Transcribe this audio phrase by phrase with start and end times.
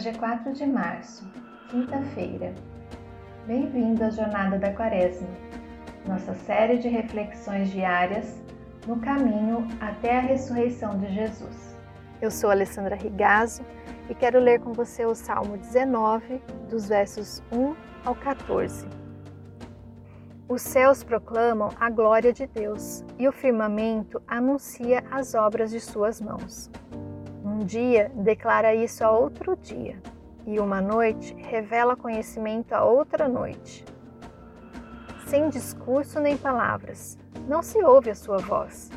[0.00, 1.30] Hoje é 4 de março,
[1.68, 2.54] quinta-feira.
[3.46, 5.28] Bem-vindo à Jornada da Quaresma,
[6.08, 8.42] nossa série de reflexões diárias
[8.86, 11.76] no caminho até a ressurreição de Jesus.
[12.18, 13.62] Eu sou Alessandra Rigazo
[14.08, 16.40] e quero ler com você o Salmo 19,
[16.70, 18.88] dos versos 1 ao 14.
[20.48, 26.22] Os céus proclamam a glória de Deus e o firmamento anuncia as obras de suas
[26.22, 26.70] mãos.
[27.60, 30.00] Um dia declara isso a outro dia,
[30.46, 33.84] e uma noite revela conhecimento a outra noite.
[35.26, 38.90] Sem discurso nem palavras, não se ouve a sua voz,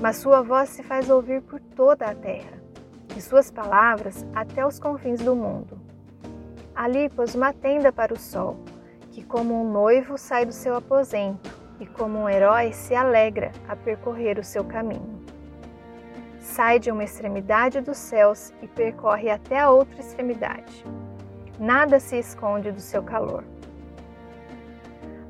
[0.00, 2.62] mas sua voz se faz ouvir por toda a terra,
[3.16, 5.76] e suas palavras até os confins do mundo.
[6.72, 8.60] Ali pôs uma tenda para o sol,
[9.10, 13.74] que como um noivo sai do seu aposento, e como um herói se alegra a
[13.74, 15.33] percorrer o seu caminho
[16.44, 20.84] sai de uma extremidade dos céus e percorre até a outra extremidade.
[21.58, 23.44] Nada se esconde do seu calor.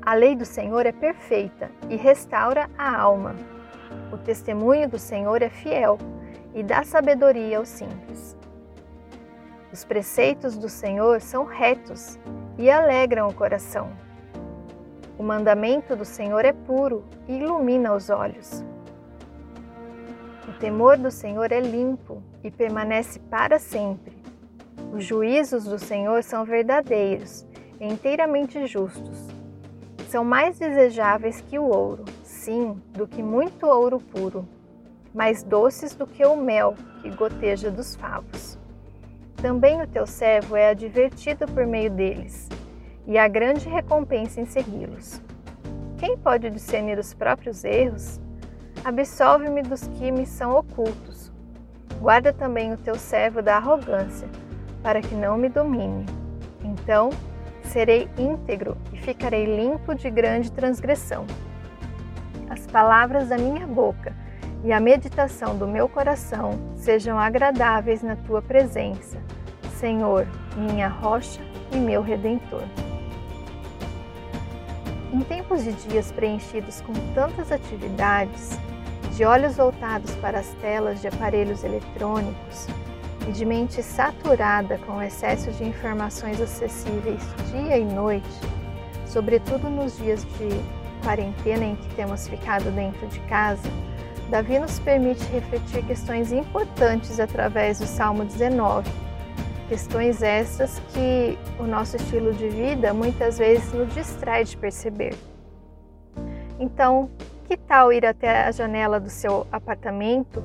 [0.01, 3.33] A lei do Senhor é perfeita e restaura a alma.
[4.11, 5.97] O testemunho do Senhor é fiel
[6.53, 8.37] e dá sabedoria aos simples.
[9.71, 12.19] Os preceitos do Senhor são retos
[12.57, 13.89] e alegram o coração.
[15.17, 18.63] O mandamento do Senhor é puro e ilumina os olhos.
[20.47, 24.13] O temor do Senhor é limpo e permanece para sempre.
[24.93, 27.45] Os juízos do Senhor são verdadeiros
[27.79, 29.27] e inteiramente justos.
[30.07, 34.47] São mais desejáveis que o ouro, sim, do que muito ouro puro,
[35.13, 38.57] mais doces do que o mel que goteja dos favos.
[39.37, 42.47] Também o teu servo é advertido por meio deles,
[43.07, 45.21] e há grande recompensa em segui-los.
[45.97, 48.19] Quem pode discernir os próprios erros?
[48.85, 51.31] Absolve-me dos que me são ocultos.
[51.99, 54.29] Guarda também o teu servo da arrogância,
[54.83, 56.05] para que não me domine.
[56.63, 57.09] Então
[57.63, 61.25] serei íntegro e ficarei limpo de grande transgressão.
[62.47, 64.13] As palavras da minha boca
[64.63, 69.17] e a meditação do meu coração sejam agradáveis na tua presença,
[69.79, 72.61] Senhor, minha rocha e meu redentor.
[75.11, 78.59] Em tempos de dias preenchidos com tantas atividades,
[79.15, 82.67] de olhos voltados para as telas de aparelhos eletrônicos
[83.25, 88.27] e de mente saturada com o excesso de informações acessíveis dia e noite,
[89.05, 90.49] sobretudo nos dias de
[91.01, 93.69] quarentena em que temos ficado dentro de casa,
[94.29, 98.89] Davi nos permite refletir questões importantes através do Salmo 19.
[99.69, 105.15] Questões estas que o nosso estilo de vida muitas vezes nos distrai de perceber.
[106.59, 107.09] Então,
[107.45, 110.43] que tal ir até a janela do seu apartamento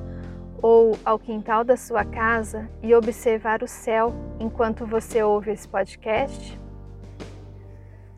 [0.61, 6.59] ou ao quintal da sua casa e observar o céu enquanto você ouve esse podcast?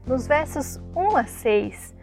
[0.05, 1.95] Nos versos 1 a 6,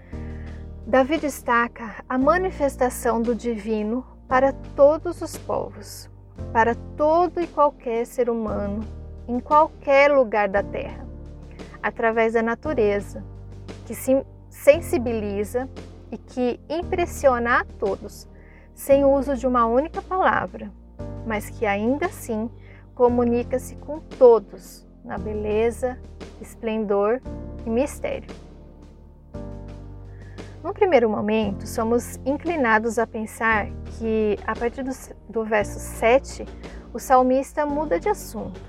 [0.87, 6.09] Davi destaca a manifestação do divino para todos os povos,
[6.51, 8.81] para todo e qualquer ser humano,
[9.29, 11.07] em qualquer lugar da terra,
[11.83, 13.23] através da natureza,
[13.87, 15.69] que se sensibiliza
[16.10, 18.28] e que impressiona a todos,
[18.75, 20.71] sem o uso de uma única palavra,
[21.26, 22.50] mas que ainda assim
[22.94, 25.99] comunica-se com todos na beleza,
[26.41, 27.20] esplendor
[27.65, 28.28] e mistério.
[30.62, 33.69] No primeiro momento, somos inclinados a pensar
[33.99, 34.93] que, a partir do,
[35.28, 36.44] do verso 7,
[36.93, 38.60] o salmista muda de assunto.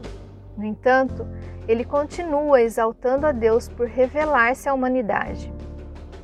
[0.55, 1.27] No entanto,
[1.67, 5.51] ele continua exaltando a Deus por revelar-se à humanidade.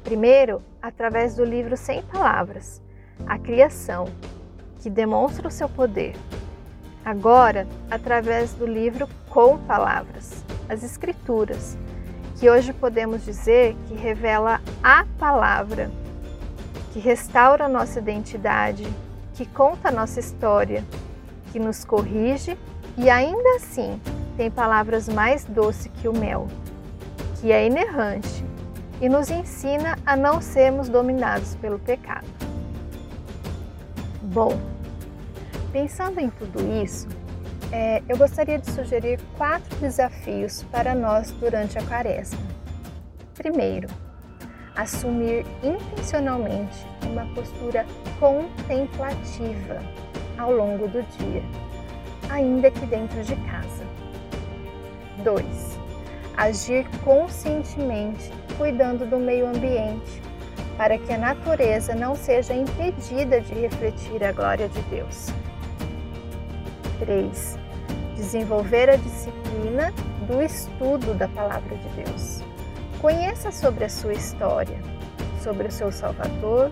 [0.04, 2.82] Primeiro, através do livro Sem Palavras,
[3.28, 4.06] a criação,
[4.80, 6.16] que demonstra o seu poder.
[7.04, 11.78] Agora, através do livro Com Palavras, as Escrituras,
[12.38, 15.92] que hoje podemos dizer que revela a palavra,
[16.94, 18.88] que restaura nossa identidade,
[19.34, 20.86] que conta nossa história,
[21.52, 22.58] que nos corrige
[22.98, 24.00] e ainda assim
[24.38, 26.48] tem palavras mais doces que o mel,
[27.42, 28.46] que é inerrante
[29.02, 32.28] e nos ensina a não sermos dominados pelo pecado.
[34.24, 34.60] Bom,
[35.72, 37.08] pensando em tudo isso,
[37.72, 42.40] é, eu gostaria de sugerir quatro desafios para nós durante a quaresma.
[43.36, 43.88] Primeiro,
[44.76, 47.86] assumir intencionalmente uma postura
[48.20, 49.82] contemplativa
[50.38, 51.44] ao longo do dia,
[52.30, 53.86] ainda que dentro de casa.
[55.24, 55.46] 2.
[56.38, 60.22] Agir conscientemente cuidando do meio ambiente,
[60.78, 65.28] para que a natureza não seja impedida de refletir a glória de Deus.
[67.00, 67.58] 3.
[68.16, 69.94] desenvolver a disciplina
[70.28, 72.44] do estudo da Palavra de Deus.
[73.00, 74.78] Conheça sobre a sua história,
[75.42, 76.72] sobre o seu Salvador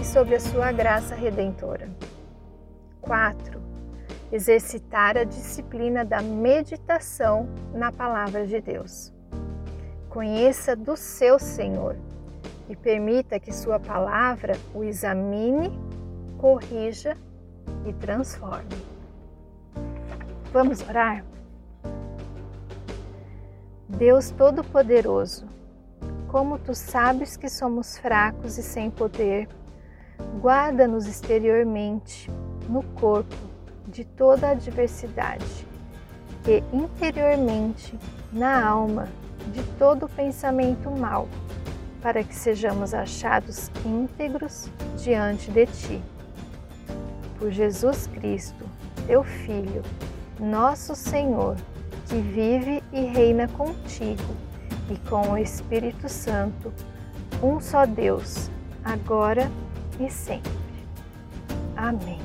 [0.00, 1.88] e sobre a sua graça redentora.
[3.00, 3.62] 4.
[4.32, 9.12] Exercitar a disciplina da meditação na Palavra de Deus.
[10.12, 11.96] Conheça do seu Senhor
[12.68, 15.72] e permita que Sua palavra o examine,
[16.36, 17.16] corrija
[17.86, 18.76] e transforme.
[20.52, 21.24] Vamos orar?
[23.88, 25.46] Deus Todo-Poderoso,
[26.28, 29.48] como tu sabes que somos fracos e sem poder,
[30.42, 32.30] guarda-nos exteriormente,
[32.68, 33.34] no corpo,
[33.88, 35.66] de toda adversidade,
[36.46, 37.98] e interiormente,
[38.30, 39.08] na alma,
[39.52, 41.28] de todo pensamento mau,
[42.00, 46.02] para que sejamos achados íntegros diante de ti.
[47.38, 48.64] Por Jesus Cristo,
[49.06, 49.82] teu Filho,
[50.38, 51.56] nosso Senhor,
[52.06, 54.34] que vive e reina contigo
[54.90, 56.72] e com o Espírito Santo,
[57.42, 58.50] um só Deus,
[58.84, 59.50] agora
[59.98, 60.52] e sempre.
[61.76, 62.20] Amém.